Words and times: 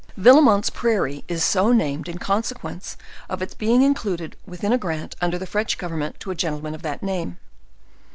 Villemont's 0.17 0.71
prairie 0.71 1.23
is 1.27 1.43
so 1.43 1.71
named 1.71 2.09
in 2.09 2.17
consequence 2.17 2.97
of 3.29 3.39
its 3.43 3.53
be* 3.53 3.71
ing 3.71 3.83
included 3.83 4.35
within 4.47 4.73
a 4.73 4.77
grant 4.79 5.15
under 5.21 5.37
the 5.37 5.45
French 5.45 5.77
government 5.77 6.19
to 6.21 6.31
a 6.31 6.33
gentleman 6.35 6.73
of 6.73 6.81
that 6.81 7.03
name. 7.03 7.37